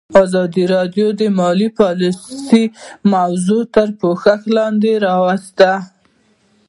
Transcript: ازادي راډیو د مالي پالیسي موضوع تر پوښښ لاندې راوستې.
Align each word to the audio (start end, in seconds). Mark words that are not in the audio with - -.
ازادي 0.23 0.63
راډیو 0.75 1.07
د 1.19 1.21
مالي 1.39 1.69
پالیسي 1.79 2.63
موضوع 3.13 3.61
تر 3.75 3.87
پوښښ 3.99 4.41
لاندې 4.55 4.91
راوستې. 5.05 5.73